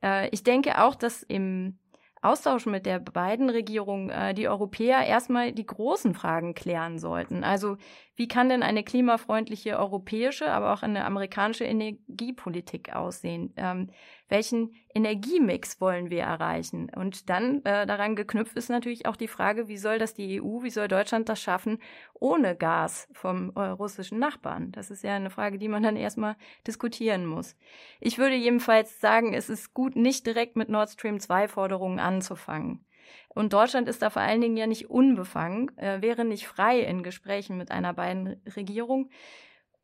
[0.03, 1.79] Äh, ich denke auch, dass im
[2.27, 7.45] Austausch mit der beiden Regierungen äh, die Europäer erstmal die großen Fragen klären sollten.
[7.45, 7.77] Also
[8.17, 13.53] wie kann denn eine klimafreundliche europäische, aber auch eine amerikanische Energiepolitik aussehen?
[13.57, 13.91] Ähm,
[14.29, 16.91] welchen Energiemix wollen wir erreichen?
[16.97, 20.63] Und dann äh, daran geknüpft ist natürlich auch die Frage, wie soll das die EU,
[20.63, 21.79] wie soll Deutschland das schaffen,
[22.15, 24.73] ohne Gas vom äh, russischen Nachbarn?
[24.73, 27.55] Das ist ja eine Frage, die man dann erstmal diskutieren muss.
[28.01, 32.86] Ich würde jedenfalls sagen, es ist gut, nicht direkt mit Nord Stream 2 Forderungen anzufangen.
[33.29, 37.03] Und Deutschland ist da vor allen Dingen ja nicht unbefangen, äh, wäre nicht frei in
[37.03, 39.11] Gesprächen mit einer beiden Regierung.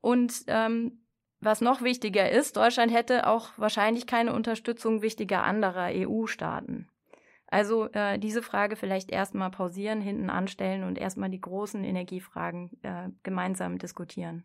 [0.00, 1.02] Und ähm,
[1.40, 6.88] was noch wichtiger ist, Deutschland hätte auch wahrscheinlich keine Unterstützung wichtiger anderer EU-Staaten.
[7.48, 13.10] Also äh, diese Frage vielleicht erstmal pausieren, hinten anstellen und erstmal die großen Energiefragen äh,
[13.22, 14.44] gemeinsam diskutieren.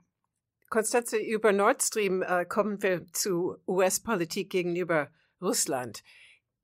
[0.69, 5.09] Konstanze, über Nord Stream äh, kommen wir zu US-Politik gegenüber
[5.41, 6.03] Russland.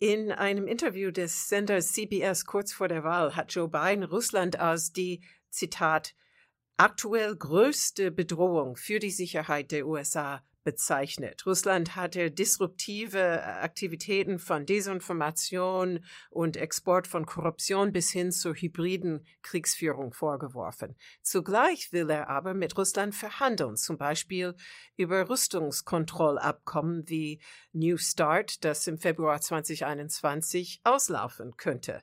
[0.04, 4.92] In einem Interview des Senders CBS kurz vor der Wahl hat Joe Biden Russland als
[4.92, 6.14] die, Zitat,
[6.76, 11.46] aktuell größte Bedrohung für die Sicherheit der USA bezeichnet.
[11.46, 19.26] Russland hatte disruptive äh, Aktivitäten von Desinformation und Export von Korruption bis hin zur hybriden
[19.42, 20.96] Kriegsführung vorgeworfen.
[21.22, 24.56] Zugleich will er aber mit Russland verhandeln, zum Beispiel
[24.96, 32.02] über Rüstungskontrollabkommen wie New Start, das im Februar 2021 auslaufen könnte.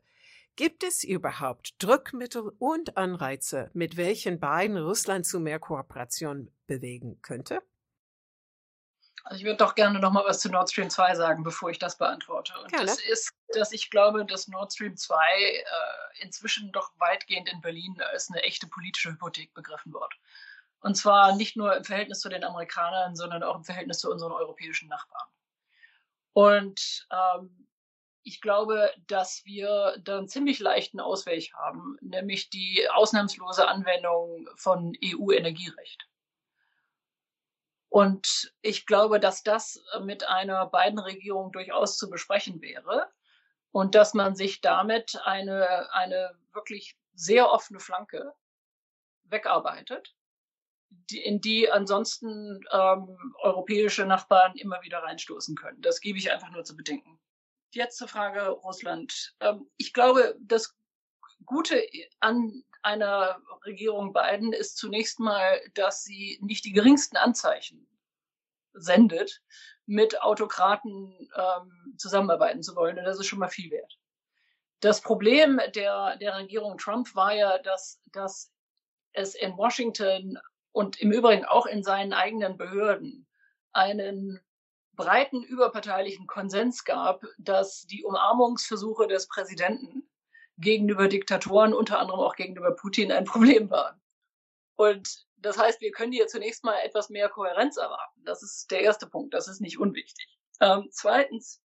[0.56, 7.62] Gibt es überhaupt Druckmittel und Anreize, mit welchen beiden Russland zu mehr Kooperation bewegen könnte?
[9.30, 11.78] Also ich würde doch gerne noch mal was zu Nord Stream 2 sagen, bevor ich
[11.78, 12.52] das beantworte.
[12.60, 12.86] Und gerne.
[12.86, 15.62] das ist, dass ich glaube, dass Nord Stream 2 äh,
[16.20, 20.12] inzwischen doch weitgehend in Berlin als eine echte politische Hypothek begriffen wird.
[20.80, 24.32] Und zwar nicht nur im Verhältnis zu den Amerikanern, sondern auch im Verhältnis zu unseren
[24.32, 25.28] europäischen Nachbarn.
[26.32, 27.68] Und ähm,
[28.24, 34.92] ich glaube, dass wir da einen ziemlich leichten Ausweg haben, nämlich die ausnahmslose Anwendung von
[35.04, 36.09] EU-Energierecht.
[37.90, 43.10] Und ich glaube, dass das mit einer beiden Regierung durchaus zu besprechen wäre
[43.72, 48.32] und dass man sich damit eine, eine wirklich sehr offene Flanke
[49.24, 50.14] wegarbeitet,
[50.88, 55.82] die, in die ansonsten ähm, europäische Nachbarn immer wieder reinstoßen können.
[55.82, 57.20] Das gebe ich einfach nur zu bedenken.
[57.72, 59.34] Jetzt zur Frage Russland.
[59.40, 60.76] Ähm, ich glaube, das
[61.44, 61.82] Gute
[62.20, 67.86] an einer Regierung Biden ist zunächst mal, dass sie nicht die geringsten Anzeichen
[68.72, 69.42] sendet,
[69.86, 72.98] mit Autokraten ähm, zusammenarbeiten zu wollen.
[72.98, 73.98] Und das ist schon mal viel wert.
[74.80, 78.52] Das Problem der, der Regierung Trump war ja, dass, dass
[79.12, 80.38] es in Washington
[80.72, 83.26] und im Übrigen auch in seinen eigenen Behörden
[83.72, 84.40] einen
[84.94, 90.09] breiten überparteilichen Konsens gab, dass die Umarmungsversuche des Präsidenten
[90.60, 94.00] gegenüber Diktatoren, unter anderem auch gegenüber Putin, ein Problem waren.
[94.76, 98.24] Und das heißt, wir können hier zunächst mal etwas mehr Kohärenz erwarten.
[98.24, 99.34] Das ist der erste Punkt.
[99.34, 100.26] Das ist nicht unwichtig.
[100.60, 101.62] Ähm, zweitens,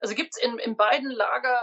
[0.00, 1.62] also gibt es in, in beiden Lager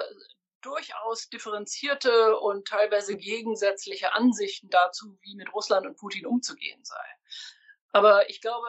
[0.61, 7.05] durchaus differenzierte und teilweise gegensätzliche Ansichten dazu, wie mit Russland und Putin umzugehen sei.
[7.91, 8.67] Aber ich glaube,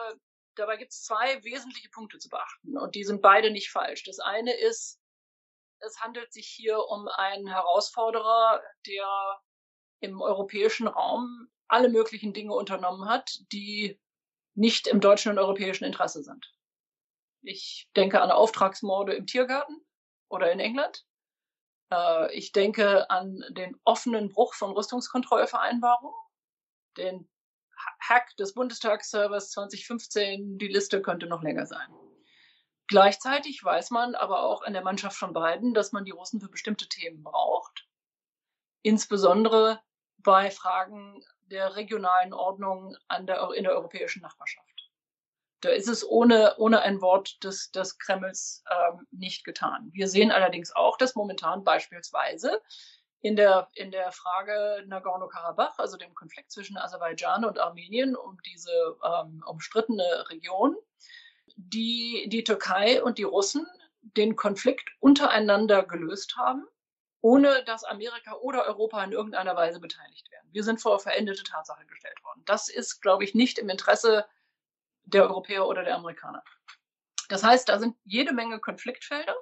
[0.55, 4.03] dabei gibt es zwei wesentliche Punkte zu beachten und die sind beide nicht falsch.
[4.03, 5.00] Das eine ist,
[5.81, 9.41] es handelt sich hier um einen Herausforderer, der
[9.99, 13.99] im europäischen Raum alle möglichen Dinge unternommen hat, die
[14.55, 16.53] nicht im deutschen und europäischen Interesse sind.
[17.43, 19.83] Ich denke an Auftragsmorde im Tiergarten
[20.29, 21.05] oder in England.
[21.91, 26.13] Äh, ich denke an den offenen Bruch von Rüstungskontrollvereinbarungen,
[26.97, 27.29] den
[28.01, 31.89] Hack des Bundestagsservers 2015, die Liste könnte noch länger sein.
[32.91, 36.49] Gleichzeitig weiß man aber auch in der Mannschaft von beiden, dass man die Russen für
[36.49, 37.87] bestimmte Themen braucht.
[38.81, 39.79] Insbesondere
[40.17, 44.67] bei Fragen der regionalen Ordnung der, in der europäischen Nachbarschaft.
[45.61, 49.89] Da ist es ohne, ohne ein Wort des, des Kremls ähm, nicht getan.
[49.93, 52.61] Wir sehen allerdings auch, dass momentan beispielsweise
[53.21, 58.97] in der, in der Frage Nagorno-Karabach, also dem Konflikt zwischen Aserbaidschan und Armenien um diese
[59.01, 60.75] ähm, umstrittene Region,
[61.69, 63.67] die, die Türkei und die Russen
[64.01, 66.65] den Konflikt untereinander gelöst haben
[67.21, 70.49] ohne dass Amerika oder Europa in irgendeiner Weise beteiligt werden.
[70.51, 72.41] Wir sind vor veränderte Tatsachen gestellt worden.
[72.45, 74.25] Das ist, glaube ich, nicht im Interesse
[75.03, 76.43] der Europäer oder der Amerikaner.
[77.29, 79.35] Das heißt, da sind jede Menge Konfliktfelder.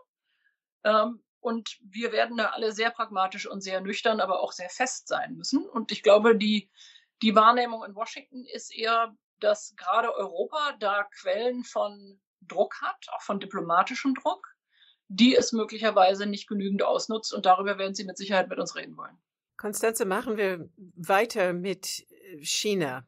[0.83, 5.07] Ähm, und wir werden da alle sehr pragmatisch und sehr nüchtern, aber auch sehr fest
[5.07, 5.65] sein müssen.
[5.65, 6.69] Und ich glaube, die,
[7.21, 13.21] die Wahrnehmung in Washington ist eher, dass gerade Europa da Quellen von Druck hat, auch
[13.21, 14.47] von diplomatischem Druck,
[15.07, 17.33] die es möglicherweise nicht genügend ausnutzt.
[17.33, 19.17] Und darüber werden Sie mit Sicherheit mit uns reden wollen.
[19.57, 23.05] Konstanze, machen wir weiter mit äh, China,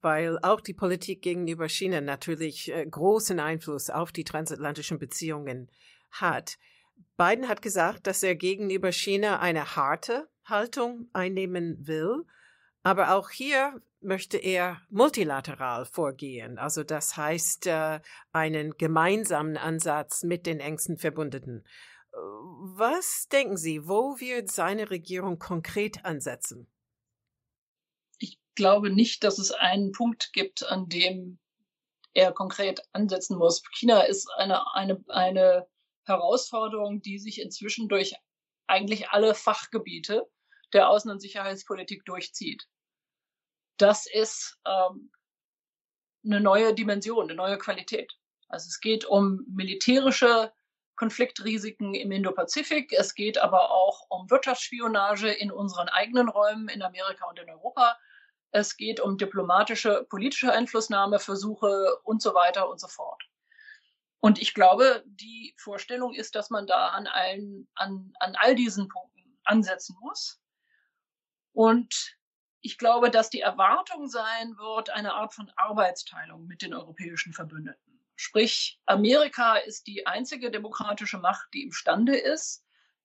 [0.00, 5.70] weil auch die Politik gegenüber China natürlich äh, großen Einfluss auf die transatlantischen Beziehungen
[6.10, 6.58] hat.
[7.16, 12.24] Biden hat gesagt, dass er gegenüber China eine harte Haltung einnehmen will.
[12.82, 18.00] Aber auch hier möchte er multilateral vorgehen, also das heißt äh,
[18.32, 21.64] einen gemeinsamen Ansatz mit den engsten Verbündeten.
[22.12, 26.70] Was denken Sie, wo wird seine Regierung konkret ansetzen?
[28.18, 31.38] Ich glaube nicht, dass es einen Punkt gibt, an dem
[32.12, 33.62] er konkret ansetzen muss.
[33.72, 35.68] China ist eine, eine, eine
[36.04, 38.14] Herausforderung, die sich inzwischen durch
[38.66, 40.26] eigentlich alle Fachgebiete
[40.72, 42.66] der Außen- und Sicherheitspolitik durchzieht.
[43.80, 45.10] Das ist ähm,
[46.22, 48.12] eine neue Dimension, eine neue Qualität.
[48.48, 50.52] Also es geht um militärische
[50.96, 52.92] Konfliktrisiken im Indo-Pazifik.
[52.92, 57.98] Es geht aber auch um Wirtschaftsspionage in unseren eigenen Räumen in Amerika und in Europa.
[58.50, 63.22] Es geht um diplomatische, politische Einflussnahmeversuche und so weiter und so fort.
[64.18, 68.88] Und ich glaube, die Vorstellung ist, dass man da an allen, an, an all diesen
[68.88, 70.38] Punkten ansetzen muss.
[71.52, 72.19] Und
[72.62, 78.00] ich glaube, dass die Erwartung sein wird, eine Art von Arbeitsteilung mit den europäischen Verbündeten.
[78.16, 82.64] Sprich, Amerika ist die einzige demokratische Macht, die imstande ist,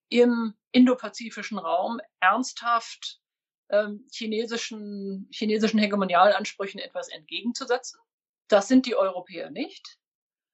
[0.09, 3.21] im indopazifischen Raum ernsthaft
[3.69, 7.99] ähm, chinesischen, chinesischen Hegemonialansprüchen etwas entgegenzusetzen.
[8.47, 9.97] Das sind die Europäer nicht.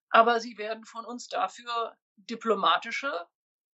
[0.09, 3.11] Aber sie werden von uns dafür diplomatische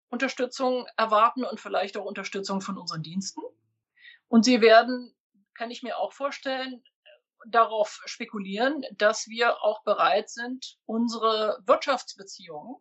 [0.08, 3.40] Unterstützung erwarten und vielleicht auch Unterstützung von unseren Diensten.
[4.32, 5.14] Und sie werden,
[5.52, 6.82] kann ich mir auch vorstellen,
[7.46, 12.76] darauf spekulieren, dass wir auch bereit sind, unsere Wirtschaftsbeziehungen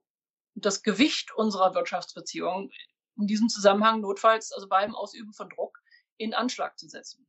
[0.56, 2.72] das Gewicht unserer Wirtschaftsbeziehungen
[3.18, 5.78] in diesem Zusammenhang notfalls, also beim Ausüben von Druck,
[6.16, 7.28] in Anschlag zu setzen.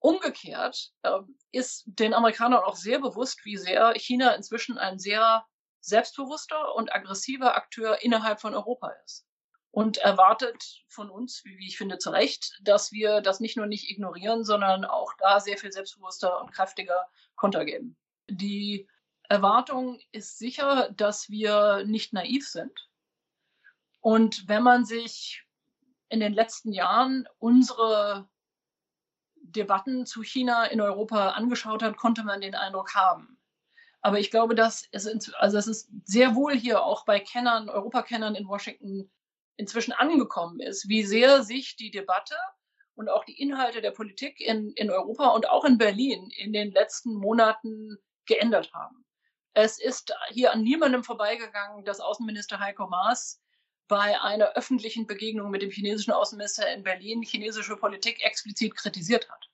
[0.00, 1.20] Umgekehrt äh,
[1.52, 5.46] ist den Amerikanern auch sehr bewusst, wie sehr China inzwischen ein sehr
[5.80, 9.29] selbstbewusster und aggressiver Akteur innerhalb von Europa ist
[9.72, 13.90] und erwartet von uns, wie ich finde, zu Recht, dass wir das nicht nur nicht
[13.90, 17.96] ignorieren, sondern auch da sehr viel selbstbewusster und kräftiger Konter geben.
[18.28, 18.88] Die
[19.28, 22.88] Erwartung ist sicher, dass wir nicht naiv sind.
[24.00, 25.44] Und wenn man sich
[26.08, 28.28] in den letzten Jahren unsere
[29.36, 33.38] Debatten zu China in Europa angeschaut hat, konnte man den Eindruck haben.
[34.02, 38.34] Aber ich glaube, dass es, also es ist sehr wohl hier auch bei Kennern, Europakennern
[38.34, 39.10] in Washington
[39.60, 42.34] inzwischen angekommen ist, wie sehr sich die Debatte
[42.94, 46.72] und auch die Inhalte der Politik in, in Europa und auch in Berlin in den
[46.72, 49.04] letzten Monaten geändert haben.
[49.52, 53.42] Es ist hier an niemandem vorbeigegangen, dass Außenminister Heiko Maas
[53.86, 59.49] bei einer öffentlichen Begegnung mit dem chinesischen Außenminister in Berlin chinesische Politik explizit kritisiert hat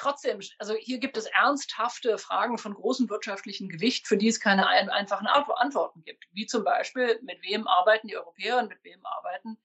[0.00, 4.66] trotzdem, also hier gibt es ernsthafte Fragen von großem wirtschaftlichen Gewicht, für die es keine
[4.66, 6.24] ein, einfachen Antworten gibt.
[6.32, 9.58] Wie zum Beispiel, mit wem arbeiten die Europäer und mit wem arbeiten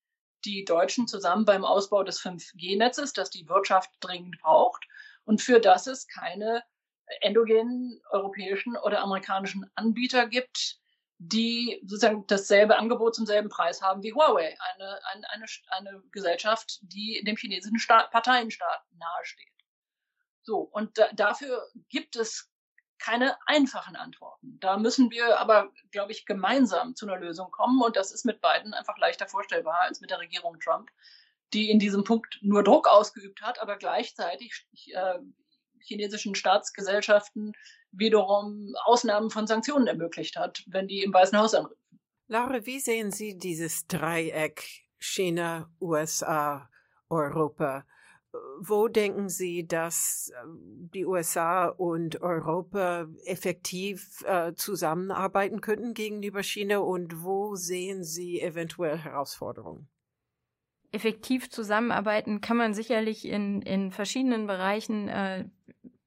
[0.43, 4.85] die Deutschen zusammen beim Ausbau des 5G-Netzes, das die Wirtschaft dringend braucht
[5.23, 6.63] und für das es keine
[7.21, 10.79] endogenen europäischen oder amerikanischen Anbieter gibt,
[11.17, 16.79] die sozusagen dasselbe Angebot zum selben Preis haben wie Huawei, eine, eine, eine, eine Gesellschaft,
[16.81, 19.54] die dem chinesischen Staat, Parteienstaat nahesteht.
[20.45, 22.51] So, und da, dafür gibt es
[22.99, 24.57] keine einfachen Antworten.
[24.59, 27.81] Da müssen wir aber, glaube ich, gemeinsam zu einer Lösung kommen.
[27.81, 30.89] Und das ist mit beiden einfach leichter vorstellbar als mit der Regierung Trump,
[31.53, 35.19] die in diesem Punkt nur Druck ausgeübt hat, aber gleichzeitig äh,
[35.81, 37.53] chinesischen Staatsgesellschaften
[37.91, 41.99] wiederum Ausnahmen von Sanktionen ermöglicht hat, wenn die im Weißen Haus anrufen.
[42.27, 44.63] Laura, wie sehen Sie dieses Dreieck
[44.99, 46.69] China, USA,
[47.09, 47.85] Europa?
[48.59, 56.79] Wo denken Sie, dass ähm, die USA und Europa effektiv äh, zusammenarbeiten könnten gegenüber China
[56.79, 59.87] und wo sehen Sie eventuell Herausforderungen?
[60.91, 65.09] Effektiv zusammenarbeiten kann man sicherlich in, in verschiedenen Bereichen.
[65.09, 65.45] Äh,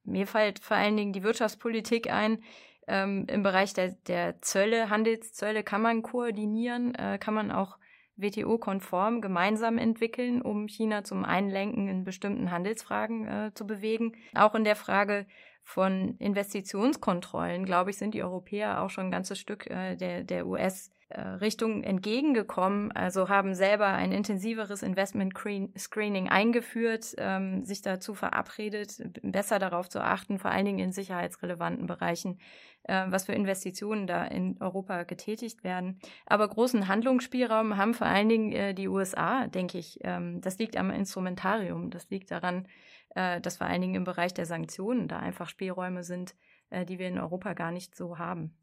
[0.04, 2.42] mir fällt vor allen Dingen die Wirtschaftspolitik ein.
[2.86, 7.78] Ähm, Im Bereich der, der Zölle, Handelszölle kann man koordinieren, äh, kann man auch
[8.18, 14.12] WTO-konform gemeinsam entwickeln, um China zum Einlenken in bestimmten Handelsfragen äh, zu bewegen.
[14.34, 15.26] Auch in der Frage
[15.62, 20.46] von Investitionskontrollen, glaube ich, sind die Europäer auch schon ein ganzes Stück äh, der, der
[20.46, 25.32] US Richtung entgegengekommen, also haben selber ein intensiveres Investment
[25.78, 31.86] Screening eingeführt, ähm, sich dazu verabredet, besser darauf zu achten, vor allen Dingen in sicherheitsrelevanten
[31.86, 32.38] Bereichen,
[32.82, 35.98] äh, was für Investitionen da in Europa getätigt werden.
[36.26, 39.98] Aber großen Handlungsspielraum haben vor allen Dingen äh, die USA, denke ich.
[40.02, 42.68] Ähm, das liegt am Instrumentarium, das liegt daran,
[43.14, 46.34] äh, dass vor allen Dingen im Bereich der Sanktionen da einfach Spielräume sind,
[46.68, 48.54] äh, die wir in Europa gar nicht so haben.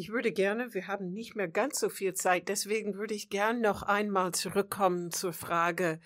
[0.00, 3.60] Ich würde gerne, wir haben nicht mehr ganz so viel Zeit, deswegen würde ich gerne
[3.60, 5.98] noch einmal zurückkommen zur Frage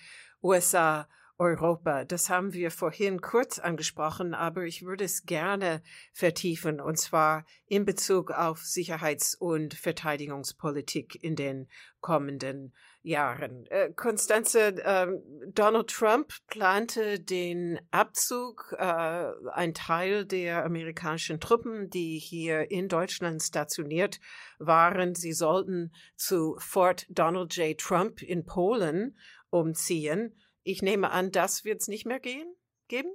[0.43, 2.07] USA, Europa.
[2.07, 5.83] Das haben wir vorhin kurz angesprochen, aber ich würde es gerne
[6.15, 11.69] vertiefen, und zwar in Bezug auf Sicherheits- und Verteidigungspolitik in den
[12.01, 12.92] kommenden Jahren.
[13.05, 15.09] Äh, Konstanze, äh,
[15.49, 23.43] Donald Trump plante den Abzug, äh, ein Teil der amerikanischen Truppen, die hier in Deutschland
[23.43, 24.21] stationiert
[24.59, 25.17] waren.
[25.17, 27.77] Sie sollten zu Fort Donald J.
[27.77, 29.19] Trump in Polen
[29.51, 30.39] umziehen.
[30.63, 32.55] Ich nehme an, das wird es nicht mehr gehen,
[32.87, 33.13] geben?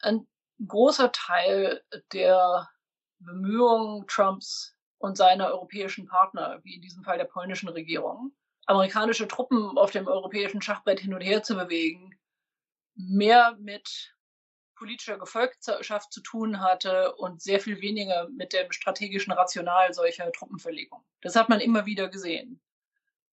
[0.00, 0.26] Ein
[0.66, 1.82] großer Teil
[2.14, 2.70] der
[3.18, 8.34] Bemühungen Trumps und seiner europäischen Partner, wie in diesem Fall der polnischen Regierung,
[8.66, 12.18] amerikanische Truppen auf dem europäischen Schachbrett hin und her zu bewegen,
[12.94, 14.14] mehr mit
[14.76, 21.04] politischer Gefolgschaft zu tun hatte und sehr viel weniger mit dem strategischen Rational solcher Truppenverlegung.
[21.20, 22.60] Das hat man immer wieder gesehen.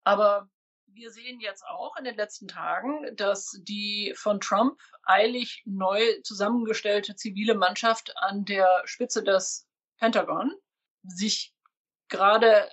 [0.05, 0.49] Aber
[0.87, 7.17] wir sehen jetzt auch in den letzten Tagen, dass die von Trump eilig neu zusammengestellte
[7.17, 9.69] zivile Mannschaft an der Spitze des
[9.99, 10.53] Pentagon
[11.03, 11.55] sich
[12.09, 12.69] gerade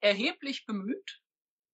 [0.00, 1.20] erheblich bemüht,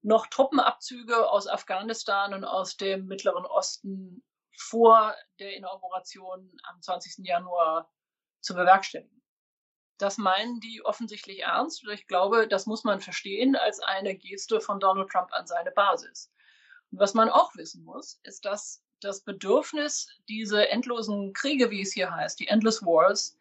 [0.06, 4.22] noch Truppenabzüge aus Afghanistan und aus dem Mittleren Osten
[4.56, 7.26] vor der Inauguration am 20.
[7.26, 7.90] Januar
[8.40, 9.20] zu bewerkstelligen.
[9.98, 11.84] Das meinen die offensichtlich ernst.
[11.84, 15.72] Und ich glaube, das muss man verstehen als eine Geste von Donald Trump an seine
[15.72, 16.32] Basis.
[16.92, 21.92] Und was man auch wissen muss, ist, dass das Bedürfnis, diese endlosen Kriege, wie es
[21.92, 23.36] hier heißt, die Endless Wars,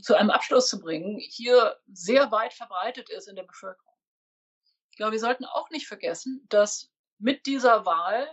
[0.00, 3.93] zu einem Abschluss zu bringen, hier sehr weit verbreitet ist in der Bevölkerung.
[4.94, 6.88] Ich glaube, wir sollten auch nicht vergessen, dass
[7.18, 8.32] mit dieser Wahl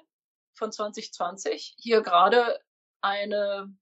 [0.53, 2.63] von 2020 hier gerade
[3.01, 3.75] eine,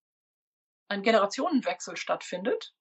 [0.87, 2.73] ein Generationenwechsel stattfindet,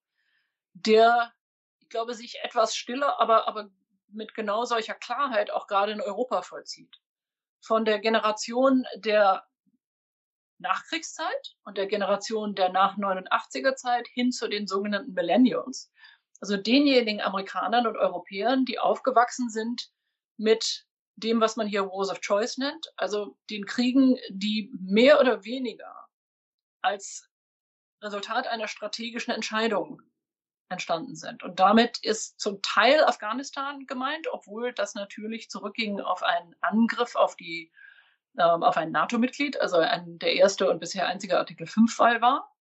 [0.72, 1.34] der,
[1.80, 3.70] ich glaube, sich etwas stiller, aber, aber
[4.06, 7.00] mit genau solcher Klarheit auch gerade in Europa vollzieht.
[7.60, 9.48] Von der Generation der
[10.58, 15.90] Nachkriegszeit und der Generation der nach 89er Zeit hin zu den sogenannten Millennials,
[16.40, 19.90] also denjenigen Amerikanern und Europäern, die aufgewachsen sind
[20.36, 20.86] mit
[21.16, 26.06] dem, was man hier Wars of Choice nennt, also den Kriegen, die mehr oder weniger
[26.80, 27.28] als
[28.02, 30.00] Resultat einer strategischen Entscheidung
[30.68, 31.42] entstanden sind.
[31.42, 37.36] Und damit ist zum Teil Afghanistan gemeint, obwohl das natürlich zurückging auf einen Angriff auf
[37.36, 37.72] die
[38.38, 42.54] ähm, auf ein NATO-Mitglied, also ein, der erste und bisher einzige Artikel 5-Fall war,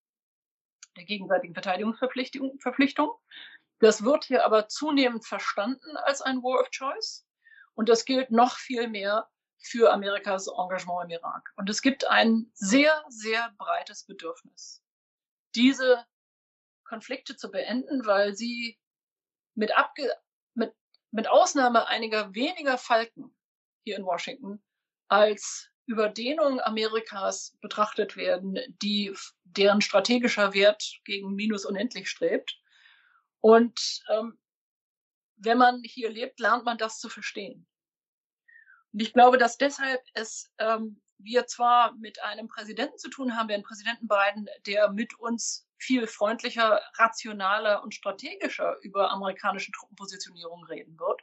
[0.97, 2.59] der gegenseitigen Verteidigungsverpflichtung.
[2.61, 3.11] Verpflichtung.
[3.79, 7.27] Das wird hier aber zunehmend verstanden als ein War of Choice.
[7.74, 11.53] Und das gilt noch viel mehr für Amerikas Engagement im Irak.
[11.57, 14.83] Und es gibt ein sehr, sehr breites Bedürfnis,
[15.55, 16.05] diese
[16.85, 18.79] Konflikte zu beenden, weil sie
[19.55, 20.11] mit, Abge
[20.55, 20.74] mit,
[21.11, 23.37] mit Ausnahme einiger weniger Falken
[23.85, 24.62] hier in Washington
[25.09, 29.14] als Überdehnung Amerikas betrachtet werden, die,
[29.45, 32.59] deren strategischer Wert gegen minus unendlich strebt.
[33.47, 34.36] Und ähm,
[35.36, 37.64] wenn man hier lebt, lernt man das zu verstehen.
[38.92, 43.49] Und ich glaube, dass deshalb es ähm, wir zwar mit einem Präsidenten zu tun haben,
[43.49, 50.64] wir einen Präsidenten Biden, der mit uns viel freundlicher, rationaler und strategischer über amerikanische Truppenpositionierung
[50.64, 51.22] reden wird,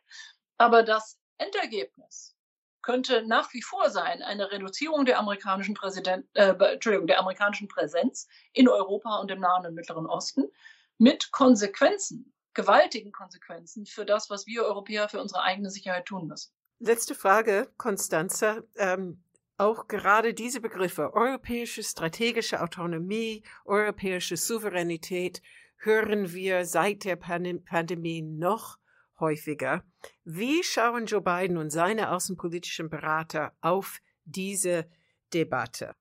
[0.57, 2.37] aber das Endergebnis
[2.81, 8.29] könnte nach wie vor sein eine Reduzierung der amerikanischen Präsident, äh, Entschuldigung, der amerikanischen Präsenz
[8.53, 10.49] in Europa und im Nahen und Mittleren Osten
[10.97, 16.51] mit Konsequenzen, gewaltigen Konsequenzen für das, was wir Europäer für unsere eigene Sicherheit tun müssen.
[16.79, 18.67] Letzte Frage, Konstanze.
[18.75, 19.23] Ähm,
[19.57, 25.41] auch gerade diese Begriffe europäische strategische Autonomie, europäische Souveränität
[25.77, 28.79] hören wir seit der Pandemie noch
[29.19, 29.83] häufiger.
[30.23, 34.89] Wie schauen Joe Biden und seine außenpolitischen Berater auf diese
[35.33, 35.95] Debatte?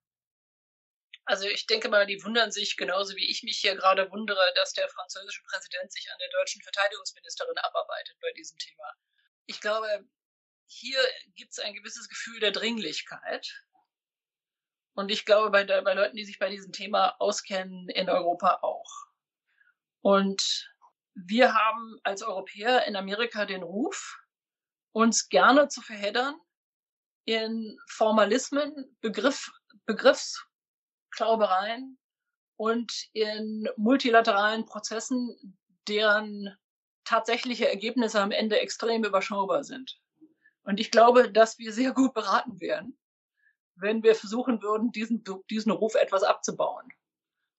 [1.24, 4.72] Also ich denke mal, die wundern sich genauso wie ich mich hier gerade wundere, dass
[4.72, 8.92] der französische Präsident sich an der deutschen Verteidigungsministerin abarbeitet bei diesem Thema.
[9.46, 10.04] Ich glaube,
[10.66, 10.98] hier
[11.34, 13.64] gibt es ein gewisses Gefühl der Dringlichkeit.
[14.94, 18.90] Und ich glaube, bei, bei Leuten, die sich bei diesem Thema auskennen, in Europa auch.
[20.00, 20.70] Und
[21.14, 24.18] wir haben als Europäer in Amerika den Ruf,
[24.92, 26.38] uns gerne zu verheddern
[27.24, 29.50] in Formalismen, Begriff,
[31.12, 31.98] Begriffsklaubereien
[32.56, 35.58] und in multilateralen Prozessen,
[35.88, 36.56] deren
[37.04, 39.98] tatsächliche Ergebnisse am Ende extrem überschaubar sind.
[40.64, 42.96] Und ich glaube, dass wir sehr gut beraten wären,
[43.74, 46.88] wenn wir versuchen würden, diesen, diesen Ruf etwas abzubauen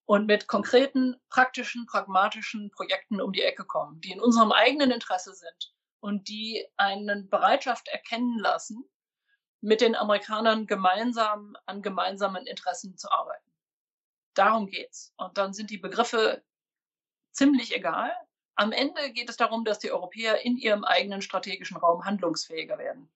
[0.05, 5.33] und mit konkreten, praktischen, pragmatischen Projekten um die Ecke kommen, die in unserem eigenen Interesse
[5.33, 8.85] sind und die eine Bereitschaft erkennen lassen,
[9.59, 13.42] mit den Amerikanern gemeinsam an gemeinsamen Interessen zu arbeiten.
[14.33, 15.13] Darum geht's.
[15.17, 16.43] Und dann sind die Begriffe
[17.31, 18.11] ziemlich egal.
[18.55, 23.09] Am Ende geht es darum, dass die Europäer in ihrem eigenen strategischen Raum handlungsfähiger werden.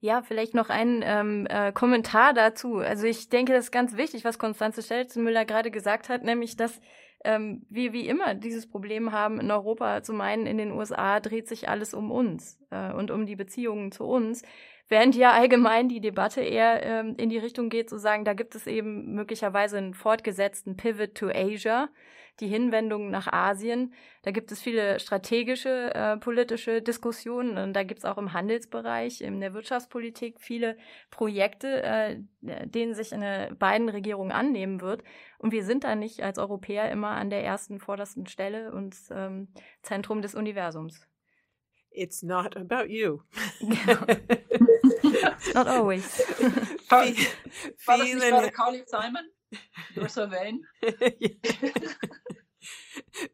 [0.00, 2.76] Ja, vielleicht noch ein ähm, äh, Kommentar dazu.
[2.76, 6.78] Also ich denke, das ist ganz wichtig, was Konstanze Stelzenmüller gerade gesagt hat, nämlich, dass
[7.24, 11.48] ähm, wir wie immer dieses Problem haben, in Europa zu meinen, in den USA dreht
[11.48, 14.42] sich alles um uns äh, und um die Beziehungen zu uns.
[14.88, 18.54] Während ja allgemein die Debatte eher ähm, in die Richtung geht, zu sagen, da gibt
[18.54, 21.88] es eben möglicherweise einen fortgesetzten Pivot to Asia,
[22.40, 23.94] die Hinwendung nach Asien.
[24.22, 29.20] Da gibt es viele strategische äh, politische Diskussionen und da gibt es auch im Handelsbereich,
[29.20, 30.76] in der Wirtschaftspolitik viele
[31.10, 35.02] Projekte, äh, denen sich eine beiden Regierung annehmen wird.
[35.38, 39.48] Und wir sind da nicht als Europäer immer an der ersten, vordersten Stelle und ähm,
[39.82, 41.06] Zentrum des Universums.
[41.96, 43.20] It's not about you.
[45.54, 46.18] not always.
[46.88, 49.30] War, war das nicht gerade Carly Simon?
[49.94, 50.66] You're so vain.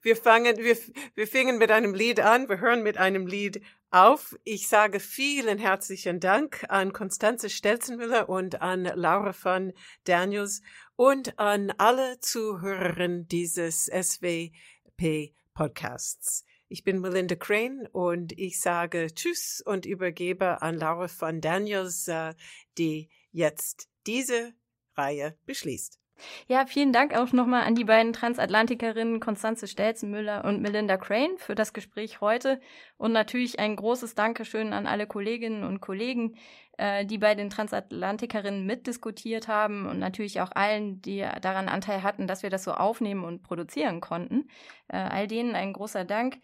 [0.02, 0.76] Wir fangen, wir,
[1.14, 4.36] wir fingen mit einem Lied an, wir hören mit einem Lied auf.
[4.44, 9.72] Ich sage vielen herzlichen Dank an Konstanze Stelzenmüller und an Laura von
[10.04, 10.62] Daniels
[10.96, 16.44] und an alle Zuhörerinnen dieses SWP Podcasts.
[16.68, 22.34] Ich bin Melinda Crane und ich sage Tschüss und übergebe an Laura von Daniels, äh,
[22.78, 24.54] die jetzt diese
[24.96, 25.99] Reihe beschließt.
[26.48, 31.54] Ja, vielen Dank auch nochmal an die beiden Transatlantikerinnen Konstanze Stelzenmüller und Melinda Crane für
[31.54, 32.60] das Gespräch heute
[32.96, 36.36] und natürlich ein großes Dankeschön an alle Kolleginnen und Kollegen,
[36.78, 42.26] äh, die bei den Transatlantikerinnen mitdiskutiert haben und natürlich auch allen, die daran Anteil hatten,
[42.26, 44.48] dass wir das so aufnehmen und produzieren konnten.
[44.88, 46.38] Äh, all denen ein großer Dank.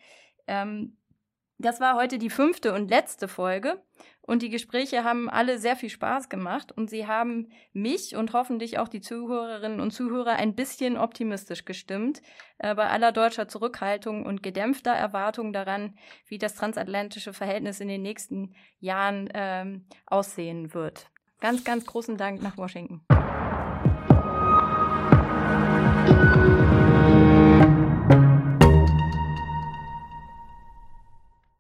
[0.47, 0.97] Ähm,
[1.59, 3.83] das war heute die fünfte und letzte Folge
[4.21, 8.79] und die Gespräche haben alle sehr viel Spaß gemacht und sie haben mich und hoffentlich
[8.79, 12.21] auch die Zuhörerinnen und Zuhörer ein bisschen optimistisch gestimmt
[12.59, 15.97] äh, bei aller deutscher Zurückhaltung und gedämpfter Erwartung daran,
[16.27, 21.11] wie das transatlantische Verhältnis in den nächsten Jahren ähm, aussehen wird.
[21.41, 23.03] Ganz, ganz großen Dank nach Washington.